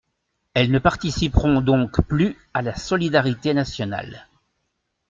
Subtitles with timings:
[0.55, 4.27] Elles ne participeront donc plus à la solidarité nationale.